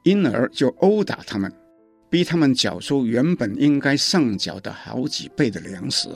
[0.04, 1.52] 因而就殴打他们，
[2.10, 6.10] 逼他们缴出原本应该上缴的好几倍的粮食。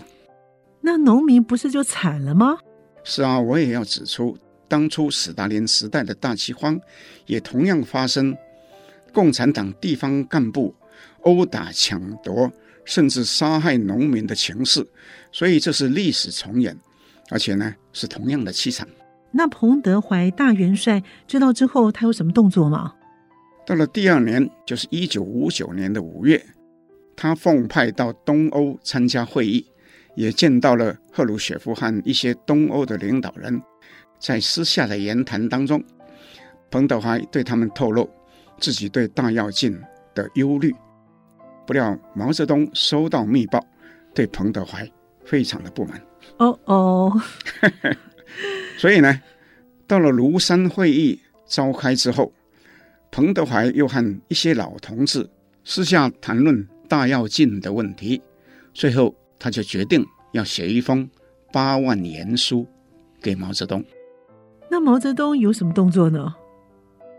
[0.82, 2.58] 那农民不是就惨了吗？
[3.04, 6.80] 是啊，我也要指出，当初史大林时代的大饥荒
[7.26, 8.36] 也同样发生，
[9.14, 10.74] 共产党地方干部
[11.22, 12.52] 殴打、抢夺，
[12.86, 14.86] 甚至杀害农民的情势。
[15.32, 16.78] 所以这是历史重演。
[17.30, 18.88] 而且呢，是同样的凄惨。
[19.34, 22.94] 那彭德怀大元帅知道之后，他有什么动作吗？
[23.66, 26.46] 到了第二年，就是一九五九年的五月，
[27.16, 29.66] 他奉派到东欧参加会议，
[30.16, 33.62] 也见到了赫鲁雪夫和一些东欧的领导人。
[34.20, 35.84] 在私下的言谈当中，
[36.70, 38.10] 彭德怀对他们透露
[38.60, 39.78] 自己对大跃进
[40.14, 40.74] 的忧虑。
[41.66, 43.66] 不料毛泽东收到密报，
[44.14, 44.90] 对彭德怀
[45.26, 46.02] 非常的不满。
[46.38, 47.22] 哦哦，
[48.78, 49.22] 所以呢，
[49.88, 52.34] 到了庐山会议召开之后，
[53.12, 55.30] 彭德怀又和一些老同志
[55.64, 58.22] 私下谈论大跃进的问题，
[58.74, 61.10] 最后他就决定要写一封
[61.52, 62.68] 八万言书
[63.22, 63.84] 给毛泽东。
[64.70, 66.34] 那毛泽东有什么动作呢？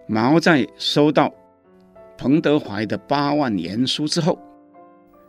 [0.07, 1.33] 毛在收到
[2.19, 4.39] 彭德怀的八万言书之后，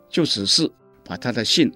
[0.10, 0.70] 就只是
[1.04, 1.72] 把他的信。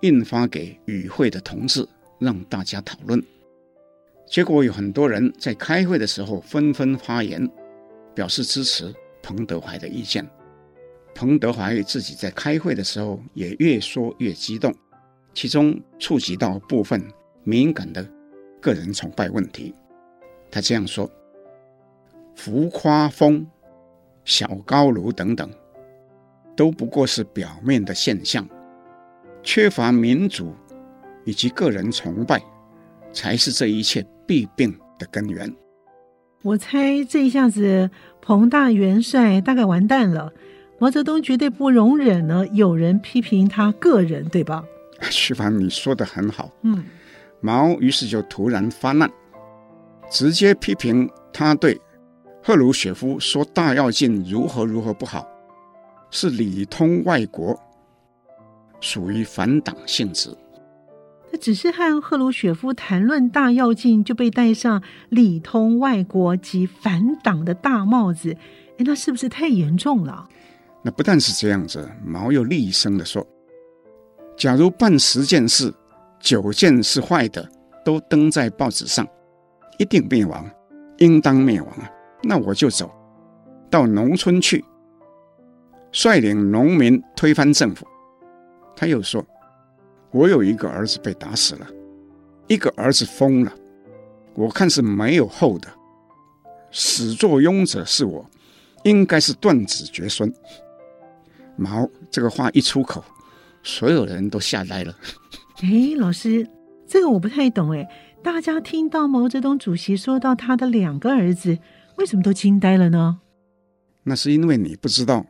[0.00, 1.88] 印发给与会的同志，
[2.18, 3.22] 让大家讨论。
[4.34, 7.48] 结果有很多人在开会的时候纷纷发言，
[8.16, 8.92] 表示支持
[9.22, 10.28] 彭德怀的意见。
[11.14, 14.74] 彭德怀自己在开会的时候也越说越激动，
[15.34, 17.00] 其中触及到部分
[17.44, 18.04] 敏感的
[18.60, 19.72] 个人崇拜问题。
[20.50, 21.08] 他这样说
[22.34, 23.46] ：“浮夸风、
[24.24, 25.48] 小高炉等等，
[26.56, 28.44] 都不过是表面的现象。”
[29.44, 30.52] 缺乏民主
[31.24, 32.42] 以及个人崇拜，
[33.14, 35.50] 才是这一切弊病的根源。
[36.42, 37.88] 我猜这一下子，
[38.20, 40.30] 彭大元帅大概完蛋了。
[40.78, 44.62] 毛泽东绝对不容忍呢，有人批评他个人，对吧？
[45.10, 46.50] 徐凡，你说的很好。
[46.62, 46.84] 嗯，
[47.40, 49.10] 毛于是就突然发难，
[50.10, 51.80] 直接批评他对
[52.42, 55.26] 赫鲁雪夫说大跃进如何如何不好，
[56.10, 57.58] 是里通外国。
[58.80, 60.28] 属于反党性质。
[61.34, 68.36] 他只是和赫鲁雪夫谈论大跃进，就被戴上里通外国及反党的大帽子。
[68.78, 70.28] 哎，那是不是太严重了？
[70.84, 73.26] 那不但是这样子，毛又厉声的说
[74.38, 75.74] ：“假如办十件事，
[76.20, 77.44] 九件是坏的，
[77.84, 79.04] 都登在报纸上，
[79.80, 80.48] 一定灭亡，
[80.98, 81.90] 应当灭亡啊！
[82.22, 82.88] 那我就走
[83.68, 84.64] 到农村去，
[85.90, 87.84] 率领农民推翻政府。”
[88.76, 89.20] 他又说
[90.14, 91.66] ：“我有一个儿子被打死了，
[92.46, 93.52] 一个儿子疯了，
[94.34, 95.68] 我看是没有后的，
[96.70, 98.24] 始作俑者是我，
[98.84, 100.32] 应该是断子绝孙。”
[101.58, 103.02] 毛这个话一出口，
[103.64, 104.94] 所有人都吓呆了。
[105.62, 106.48] 哎，老师，
[106.86, 107.88] 这个我不太懂哎。
[108.22, 111.58] 大家听到毛泽东主席说到他的两个儿子，
[111.96, 113.18] 为什么都惊呆了呢？
[114.04, 115.26] 那是因为你不知道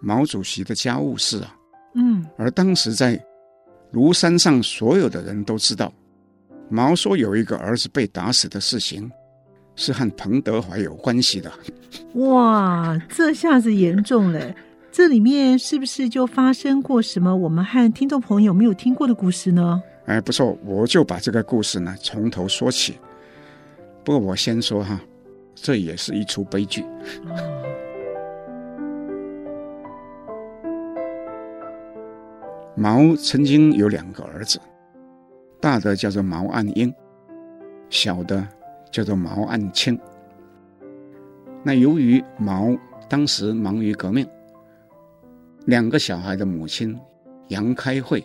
[0.00, 1.54] 毛主席的家务事啊。
[1.94, 3.22] 嗯，而当时在
[3.92, 5.92] 庐山上，所有的人都知道，
[6.68, 9.10] 毛说有一个儿子被打死的事情，
[9.76, 11.50] 是和彭德怀有关系的。
[12.14, 14.54] 哇，这下子严重了！
[14.90, 19.80] 这里面是不是就发生过什么我们和听众朋友没有听过的故事呢？
[20.06, 22.98] 哎，不错，我就把这个故事呢从头说起。
[24.04, 25.00] 不过我先说哈，
[25.54, 26.82] 这也是一出悲剧。
[27.26, 27.57] 哦
[32.78, 34.60] 毛曾经有两个儿子，
[35.60, 36.94] 大的叫做毛岸英，
[37.90, 38.46] 小的
[38.92, 39.98] 叫做毛岸青。
[41.64, 42.68] 那由于毛
[43.08, 44.24] 当时忙于革命，
[45.64, 46.96] 两个小孩的母亲
[47.48, 48.24] 杨开慧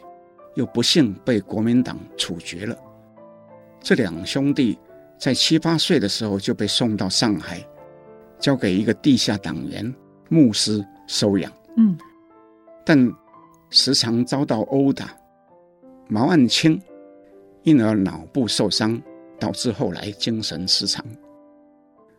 [0.54, 2.78] 又不幸被国民党处决了。
[3.82, 4.78] 这两兄弟
[5.18, 7.60] 在七八岁的时候就被送到上海，
[8.38, 9.92] 交给一个地下党员
[10.30, 11.52] 牧师收养。
[11.76, 11.98] 嗯，
[12.86, 13.12] 但。
[13.76, 15.18] 时常遭到殴打，
[16.08, 16.80] 毛岸青
[17.64, 19.02] 因而脑部受伤，
[19.40, 21.04] 导致后来精神失常。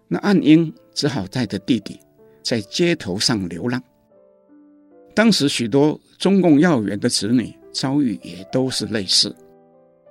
[0.09, 2.01] 那岸英只好带着弟弟
[2.43, 3.81] 在街头上流浪。
[5.15, 9.33] 当时许多中共要员的子女遭遇也都是类似，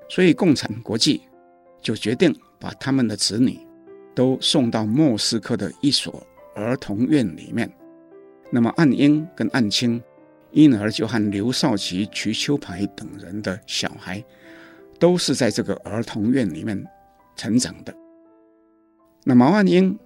[0.07, 1.21] 所以共产国际
[1.81, 3.59] 就决定把他们的子女
[4.15, 6.25] 都送到莫斯科的一所
[6.55, 7.69] 儿童院里面。
[8.49, 10.01] 那么岸英跟岸青，
[10.53, 14.23] 因而就和刘少奇、瞿秋白等人的小孩，
[14.99, 16.81] 都是在这个儿童院里面
[17.35, 17.93] 成长的。
[19.23, 19.97] 那毛岸英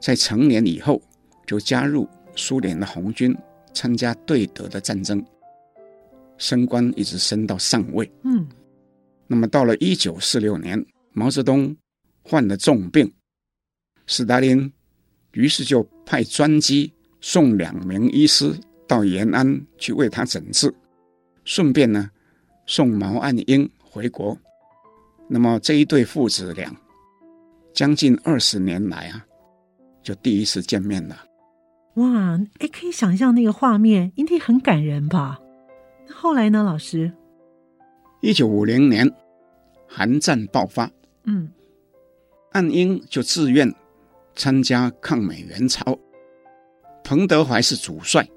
[0.00, 1.00] 在成年以后
[1.46, 3.36] 就加入苏联的红军，
[3.72, 5.24] 参加对德的战争，
[6.36, 8.10] 升官一直升到上尉。
[8.24, 8.46] 嗯，
[9.26, 11.76] 那么到了一九四六年，毛泽东
[12.22, 13.12] 患了重病，
[14.06, 14.72] 斯大林
[15.32, 18.52] 于是就派专机送两名医师
[18.92, 20.70] 到延安去为他诊治，
[21.44, 22.10] 顺便呢
[22.66, 24.36] 送毛岸英回国。
[25.28, 26.70] 那么这一对父子俩。
[27.72, 29.24] 将近二十年来啊，
[30.02, 31.24] 就第一次见面了。
[31.94, 35.40] 哇，哎，可以想象那个画面，一定很感人吧？
[36.06, 37.10] 那后来呢，老师？
[38.20, 39.10] 一九五零年，
[39.88, 40.90] 韩战爆发，
[41.24, 41.48] 嗯，
[42.50, 43.74] 岸英就自愿
[44.36, 45.98] 参加抗美援朝。
[47.02, 48.28] 彭德怀是主帅，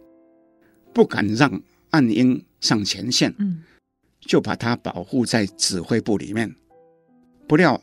[0.95, 3.61] 不敢让岸英上前线，嗯，
[4.21, 6.55] 就把他保护在指挥部里面。
[7.47, 7.79] 不料。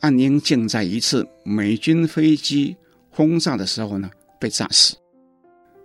[0.00, 2.76] 岸英竟在一次美军飞机
[3.08, 4.94] 轰炸的时候呢，被炸死。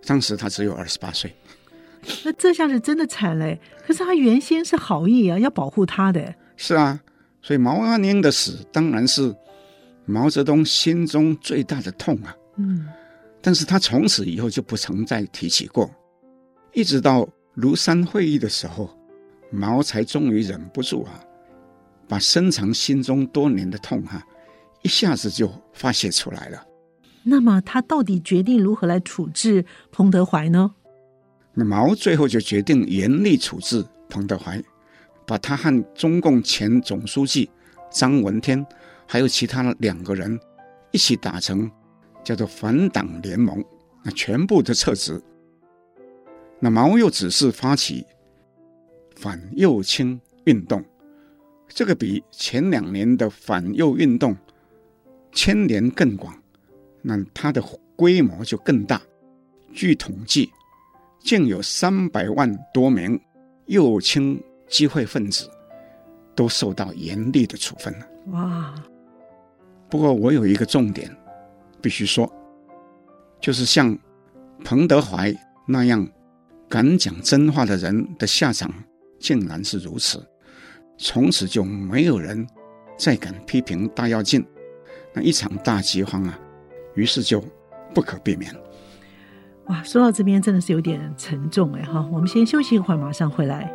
[0.06, 1.34] 当时他只有二十八岁，
[2.26, 3.58] 那这下是真的惨嘞。
[3.88, 6.36] 可是他原先是好意啊，要保护他的。
[6.58, 7.00] 是啊，
[7.42, 9.34] 所以毛岸英的死当然是
[10.06, 12.36] 毛泽东心中最大的痛啊。
[12.58, 12.90] 嗯，
[13.42, 15.90] 但是他从此以后就不曾再提起过，
[16.74, 18.90] 一直到庐山会议的时候，
[19.50, 21.20] 毛才终于忍不住啊。
[22.08, 24.22] 把深藏心中多年的痛哈，
[24.82, 26.66] 一下子就发泄出来了。
[27.24, 30.74] 那么他到底决定如何来处置彭德怀呢？
[31.54, 34.62] 那毛最后就决定严厉处置彭德怀，
[35.26, 37.50] 把他和中共前总书记
[37.90, 38.66] 张闻天
[39.08, 40.40] 还有其他的两个人
[40.92, 41.70] 一起打成
[42.24, 43.64] 叫做反党联盟，
[44.04, 45.22] 那全部都撤职。
[46.62, 48.06] 那毛又指示发起
[49.16, 50.82] 反右倾运动。
[51.68, 54.38] 这个比前两年的反右运动
[55.32, 56.38] 牵连更广，
[57.02, 57.64] 那它的
[57.96, 59.02] 规模就更大。
[59.74, 60.52] 据统计，
[61.20, 63.20] 竟有三百万多名
[63.66, 65.50] 右倾机会分子
[66.36, 68.08] 都受到严厉的处分了。
[68.34, 68.76] 哇！
[69.90, 71.10] 不过我有一个重点
[71.82, 72.32] 必须说，
[73.40, 73.98] 就是像
[74.64, 75.34] 彭德怀
[75.66, 76.06] 那样
[76.72, 78.74] 敢讲真话的人的下场，
[79.20, 80.26] 竟然是如此。
[80.98, 82.48] 从此就没有人
[82.98, 84.46] 再敢批评大跃进，
[85.14, 86.40] 那一场大饥荒啊，
[86.96, 87.44] 于是就
[87.94, 88.56] 不可避免。
[89.66, 93.70] 哇，说到这边真的是有点沉重哎哈，我们先休息一会儿，马上回来。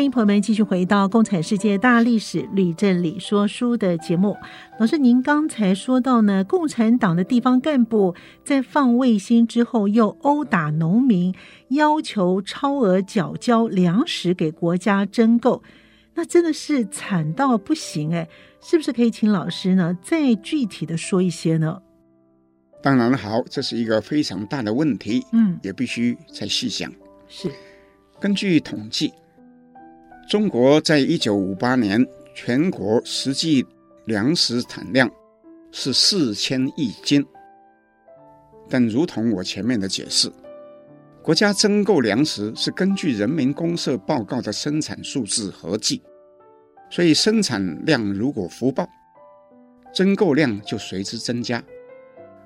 [0.00, 4.34] 欢迎朋友们继续回到《共产世界大历史吕振理说书》的节目。
[4.78, 11.34] 老师，您刚才说到呢，共产党的地方干部在放卫星之后，又殴打农民，
[11.68, 15.62] 要求超额缴交粮食给国家征购，
[16.14, 18.26] 那真的是惨到不行哎！
[18.62, 21.82] 是不是可以请老师呢再具体的说一些呢？
[22.82, 26.90] 当然好，这是一个非常大的问题，嗯，也必须再细想。
[27.28, 27.50] 是，
[28.18, 29.12] 根据统计。
[30.30, 33.66] 中国在一九五八年全国实际
[34.04, 35.10] 粮食产量
[35.72, 37.26] 是四千亿斤，
[38.68, 40.30] 但如同我前面的解释，
[41.20, 46.00] 国家征购粮食是根据人民公社报告的生产数字合计，
[46.88, 48.88] 所以生产量如果福报，
[49.92, 51.60] 征购量就随之增加。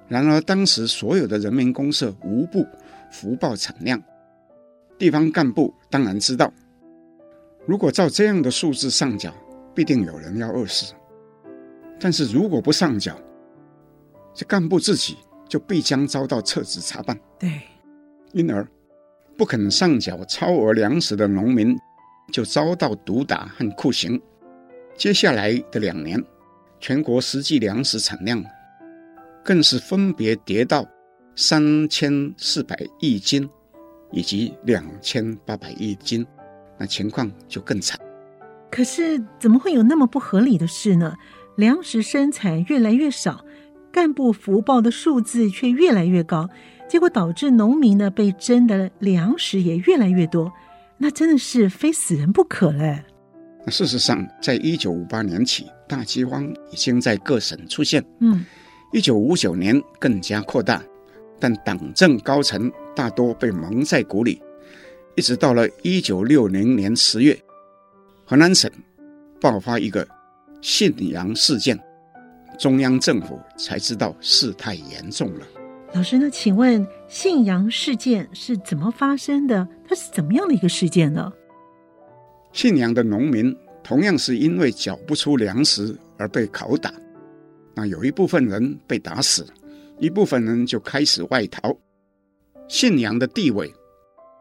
[0.08, 2.66] 然而当时所有的人民公社无不
[3.10, 4.02] 福报产量，
[4.98, 6.50] 地方干部当然知道。
[7.66, 9.32] 如果照这样的数字上缴，
[9.74, 10.94] 必定有人要饿死。
[11.98, 13.18] 但是如果不上缴，
[14.34, 15.16] 这干部自己
[15.48, 17.18] 就必将遭到撤职查办。
[17.38, 17.60] 对，
[18.32, 18.66] 因而
[19.36, 21.76] 不肯上缴超额粮食的农民
[22.32, 24.20] 就遭到毒打和酷刑。
[24.96, 26.22] 接下来的两年，
[26.80, 28.44] 全国实际粮食产量
[29.42, 30.86] 更是分别跌到
[31.34, 33.48] 三千四百亿斤
[34.12, 36.26] 以及两千八百亿斤。
[36.78, 37.98] 那情况就更惨。
[38.70, 41.14] 可是怎么会有那么不合理的事呢？
[41.56, 43.44] 粮食生产越来越少，
[43.92, 46.48] 干部福报的数字却越来越高，
[46.88, 50.52] 结果导致农民呢被征的粮食也越来越多，
[50.98, 53.04] 那真的是非死人不可嘞。
[53.64, 58.04] 那事实上，在一九五八年起，大饥荒已经在各省出现。
[58.18, 58.44] 嗯，
[58.92, 60.82] 一九五九年更加扩大，
[61.38, 64.42] 但党政高层大多被蒙在鼓里，
[65.16, 67.38] 一直到了一九六零年十月，
[68.24, 68.70] 河南省
[69.40, 70.06] 爆发一个
[70.60, 71.78] 信阳事件。
[72.58, 75.46] 中央政府才知道事态严重了。
[75.92, 79.66] 老师，那请问信阳事件是怎么发生的？
[79.88, 81.32] 它是怎么样的一个事件呢？
[82.52, 86.92] 信阳的农民同样是因为缴不出粮食而被拷打，
[87.74, 89.46] 那有一部分人被打死，
[89.98, 91.76] 一部分人就开始外逃。
[92.68, 93.72] 信阳的地委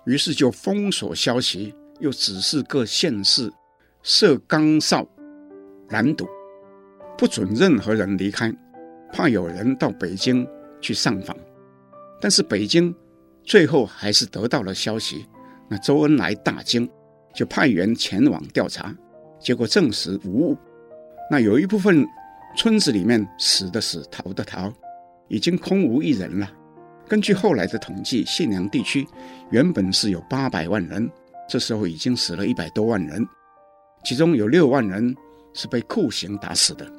[0.06, 3.52] 于是就封锁消息，又指示各县市
[4.02, 5.08] 设岗哨
[5.90, 6.28] 拦堵。
[7.18, 8.54] 不准任何人离开，
[9.12, 10.46] 怕有人到北京
[10.82, 11.38] 去上访。
[12.20, 12.94] 但是北京
[13.44, 15.26] 最后还是得到了消息，
[15.70, 16.90] 那周恩来大惊，
[17.34, 18.94] 就派员前往调查，
[19.40, 20.58] 结果证实无误。
[21.30, 22.06] 那有一部分
[22.58, 24.74] 村子里面死的死，逃的逃，
[25.28, 26.52] 已经空无一人了。
[27.08, 29.08] 根据后来的统计，信阳地区
[29.52, 31.10] 原本是有八百万人，
[31.48, 33.26] 这时候已经死了一百多万人，
[34.04, 35.16] 其中有六万人
[35.54, 36.92] 是被酷刑打死的。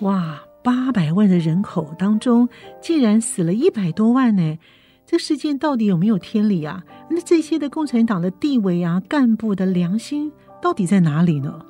[0.00, 2.48] 哇，八百万的人口当中，
[2.80, 4.58] 竟然死了一百多万呢！
[5.04, 6.82] 这事件到底有没有天理啊？
[7.10, 10.32] 那这些的共产党的地位啊、干部的良心
[10.62, 11.60] 到底在哪里呢？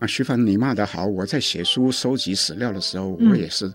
[0.00, 1.06] 啊，徐帆，你骂得好！
[1.06, 3.72] 我在写书收集史料的时候，嗯、我也是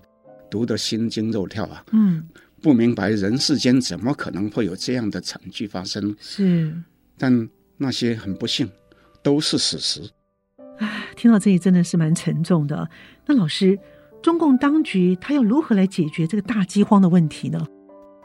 [0.50, 1.84] 读得心惊肉跳啊。
[1.92, 2.22] 嗯，
[2.62, 6.14] 不明白人世间怎么可能会有这样的惨剧发生。
[6.20, 6.72] 是，
[7.18, 8.70] 但那些很不幸，
[9.22, 10.00] 都是事实。
[10.78, 12.88] 啊，听到这里真的是蛮沉重的。
[13.26, 13.76] 那老师，
[14.22, 17.66] 中共当局他要如何来解决这个大饥荒的问题呢？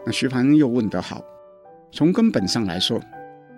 [0.06, 1.22] 那徐凡又问得好。
[1.92, 3.02] 从根本上来说，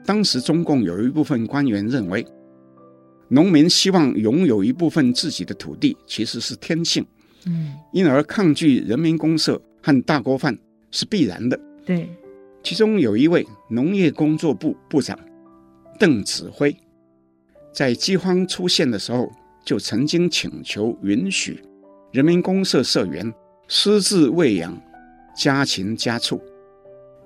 [0.05, 2.25] 当时中共有一部分官员认为，
[3.27, 7.05] 农民希望拥有一部分自己的土地其实是天性，
[7.45, 10.57] 嗯，因而抗拒人民公社和大锅饭
[10.91, 11.59] 是必然的。
[11.85, 12.09] 对，
[12.63, 15.17] 其中有一位农业工作部部长
[15.99, 16.75] 邓子恢。
[17.71, 19.31] 在饥荒出现的时候，
[19.63, 21.61] 就曾经请求允许
[22.11, 23.31] 人民公社社员
[23.67, 24.75] 私自喂养
[25.35, 26.41] 家禽家畜，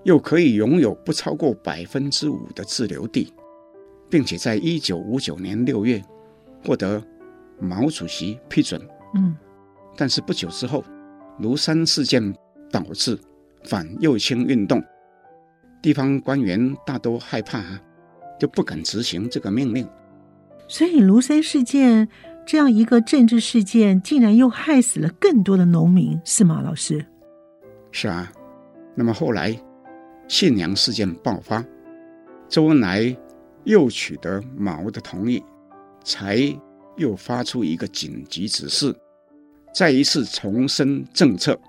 [0.04, 3.34] 又可以拥有不超过百分之五的自留地，
[4.10, 6.04] 并且在一九五九年六月
[6.66, 7.02] 获得
[7.60, 8.80] 毛主席批准。
[9.16, 9.36] 嗯，
[9.96, 10.84] 但是不久之后，
[11.40, 12.36] 庐山事件
[12.70, 13.18] 导致
[13.66, 14.84] 反右倾运动，
[15.82, 17.82] 地方官员大都害怕啊，
[18.40, 19.88] 就不敢执行这个命令。
[20.68, 22.08] 所以，庐山事件
[22.46, 27.06] 这样一个政治事件，竟然又害死了更多的农民，是吗，老师？
[27.92, 28.32] 是啊。
[28.96, 29.58] 那么后来，
[30.28, 31.66] 信阳事件爆发，
[32.48, 33.16] 周恩来
[33.64, 35.44] 又取得毛的同意，
[36.04, 36.38] 才
[36.96, 38.96] 又发出一个紧急指示，
[39.74, 41.60] 再一次重申政策。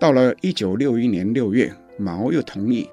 [0.00, 2.90] 到了一九六一年六月，毛又同意，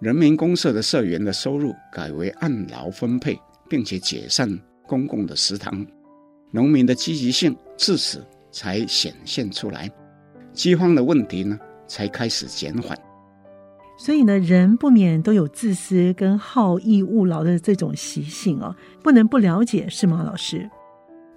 [0.00, 3.38] 人民公社的社员的收入改为按劳分配。
[3.68, 4.50] 并且解散
[4.84, 5.86] 公共的食堂，
[6.50, 8.20] 农民的积极性自此
[8.50, 9.88] 才显现出来，
[10.52, 12.98] 饥荒的问题呢才开始减缓。
[13.96, 18.74] 所以呢，人不免都有自私跟好逸恶劳的这种习性哦，
[19.04, 20.68] 不能不了解，是吗，老师？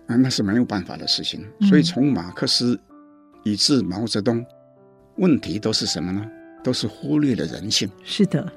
[0.08, 1.46] 啊，那是没有办法的事情。
[1.70, 2.82] 所以从马克思
[3.44, 4.46] 以致毛泽东，
[5.18, 6.26] 问题都是什么呢？
[6.64, 7.90] 都是忽略了人性。
[8.04, 8.52] 是的。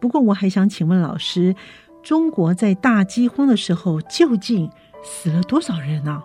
[0.00, 1.54] 不过我还想请问老师。
[2.02, 4.70] 中国在大饥荒的时候究竟
[5.02, 6.12] 死了多少人呢？
[6.12, 6.24] 啊？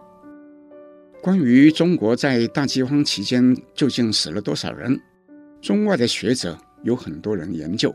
[1.24, 5.02] 关于中国在大饥荒期间究竟死了多少人，
[5.60, 7.92] 中外的学者有很多人研究，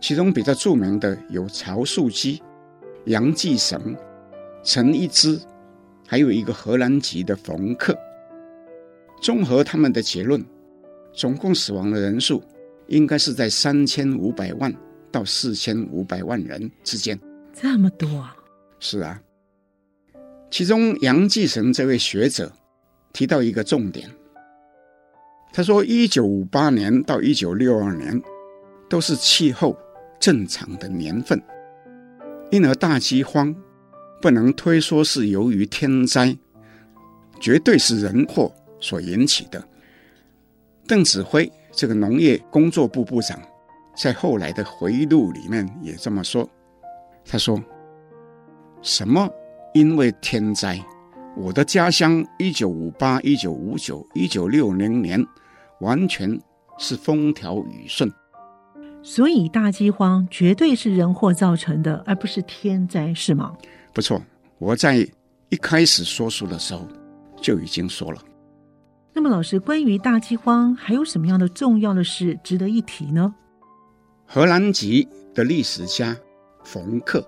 [0.00, 2.40] 其中比较著名的有曹树基、
[3.06, 3.96] 杨继绳、
[4.62, 5.36] 陈一之，
[6.06, 7.92] 还有一个荷兰籍的冯克。
[9.20, 10.44] 综合他们的结论，
[11.12, 12.42] 总共死亡的人数
[12.88, 14.74] 应该是在三千五百万。
[15.12, 17.18] 到四千五百万人之间，
[17.52, 18.36] 这么多啊！
[18.78, 19.20] 是啊，
[20.52, 22.52] 其中杨继绳这位学者
[23.12, 24.08] 提到一个重点，
[25.52, 28.22] 他说：一九五八年到一九六二年
[28.88, 29.76] 都是气候
[30.20, 31.42] 正常的年份，
[32.52, 33.52] 因而大饥荒
[34.22, 36.38] 不能推说是由于天灾，
[37.40, 39.62] 绝对是人祸所引起的。
[40.86, 43.40] 邓子恢这个农业工作部部长。
[43.96, 46.48] 在后来的回忆录里面也这么说，
[47.26, 47.62] 他说
[48.80, 49.28] ：“什么
[49.74, 50.82] 因为天灾
[51.36, 55.22] 我的家乡一九五八、一九五九、一九六零年，
[55.80, 56.40] 完全
[56.78, 58.10] 是风调雨顺。
[59.02, 63.54] 所以大饥荒绝对是人祸造成的，而不是天灾，是吗？
[63.92, 64.22] 不错，
[64.58, 65.06] 我在
[65.50, 66.86] 一开始说书的时候
[67.36, 68.22] 就已经说了。
[69.20, 73.34] 那么，老师，关于大饥荒还有什么样的重要的事值得一提呢？
[74.24, 76.16] 荷兰籍的历史家
[76.64, 77.22] 冯克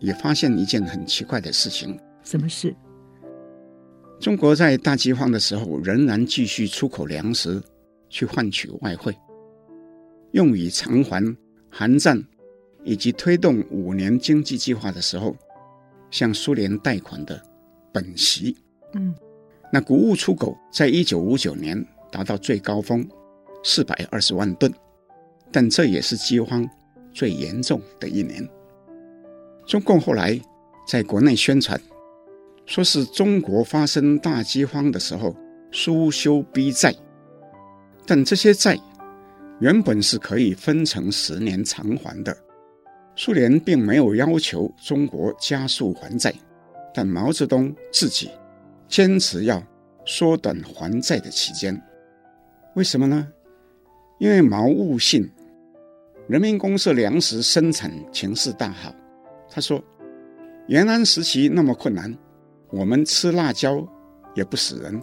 [0.00, 1.96] 也发现一件很奇怪的事情。
[2.24, 2.74] 什么事？
[4.18, 7.62] 中国在大饥荒的时候仍然继续出口粮食
[8.08, 9.16] 去换取外汇，
[10.32, 11.22] 用以偿还
[11.70, 12.20] 韩战
[12.82, 15.36] 以及推动五年经济计划的时候
[16.10, 17.40] 向苏联贷款的
[17.92, 18.56] 本息。
[18.94, 19.14] 嗯。
[19.72, 23.06] 那谷物出口在一九五九年达到最高峰，
[23.64, 24.72] 四百二十万吨，
[25.50, 26.68] 但这也是饥荒
[27.12, 28.48] 最严重的一年。
[29.66, 30.40] 中共后来
[30.86, 31.78] 在国内宣传，
[32.64, 35.36] 说是中国发生大饥荒的时候
[35.72, 36.94] 苏修逼债，
[38.06, 38.78] 但这些债
[39.58, 42.36] 原本是可以分成十年偿还的。
[43.16, 46.32] 苏联并没有要求中国加速还债，
[46.94, 48.30] 但毛泽东自己。
[48.88, 49.62] 坚持要
[50.04, 51.80] 缩短还债的期间，
[52.74, 53.26] 为什么呢？
[54.18, 55.30] 因为毛误信
[56.28, 58.94] 人民公社粮食生产情势大好。
[59.50, 59.82] 他说
[60.68, 62.16] ：“延安时期那么困难，
[62.70, 63.86] 我们吃辣椒
[64.34, 65.02] 也不死人，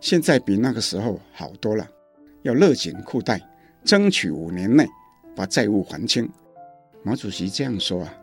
[0.00, 1.86] 现在比那个时候好多了。
[2.42, 3.40] 要勒紧裤带，
[3.84, 4.88] 争取五年内
[5.36, 6.28] 把债务还清。”
[7.04, 8.14] 毛主席这样说啊。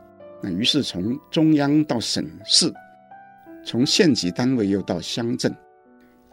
[0.42, 2.72] 那于是从中央到省市。
[3.68, 5.54] 从县级单位又到乡镇，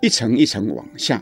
[0.01, 1.20] 一层一层往下，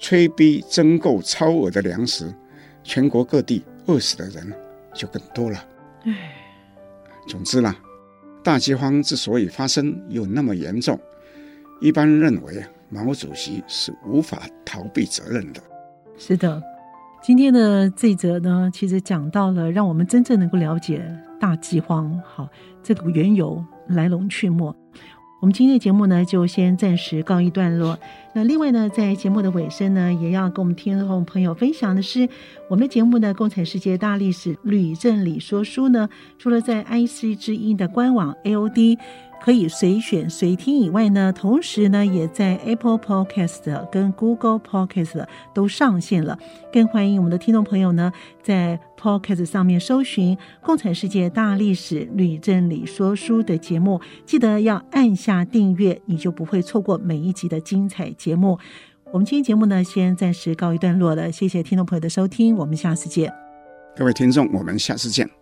[0.00, 2.34] 催逼征购超额的粮食，
[2.82, 4.50] 全国各地饿死的人
[4.94, 5.58] 就更多了。
[6.04, 6.32] 唉，
[7.28, 7.76] 总之啦，
[8.42, 10.98] 大饥荒之所以发生又那么严重，
[11.82, 15.60] 一般认为毛主席是无法逃避责任的。
[16.16, 16.62] 是的，
[17.22, 21.06] 今天的这一则呢，其实讲到了让我们真正能够了解
[21.38, 22.48] 大饥荒，好，
[22.82, 24.74] 这个缘由来龙去脉。
[25.42, 27.98] 我们今天的节目呢，就先暂时告一段落。
[28.32, 32.28] 那另外呢，在节目的尾声呢，也要跟我们听众朋友分享的是，
[32.68, 38.98] 我们的节目呢，《共产世界大历史吕正理说书》呢，除了在 IC 之音的官网 AOD。
[39.44, 46.38] 可以随选随听以外呢，同时呢，也在 Apple Podcast 跟 Google Podcast 都上线了。
[46.72, 58.56] 更欢迎我们的听众朋友呢，在 Podcast 上面搜寻《共产世界大历史吕正理说书》的节目，记得要按下订阅，你就不会错过每一集的精彩节目。
[59.10, 63.32] 我们今天节目呢，先暂时告一段落了，谢谢听众朋友的收听，我们下次见。
[63.96, 65.41] 各位听众，我们下次见。